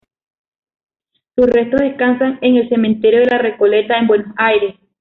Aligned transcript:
Sus 1.35 1.45
restos 1.45 1.79
descansan 1.79 2.39
en 2.41 2.55
el 2.55 2.67
cementerio 2.69 3.19
de 3.19 3.27
la 3.27 3.37
Recoleta, 3.37 3.99
en 3.99 4.07
Buenos 4.07 4.33
Aires. 4.35 4.73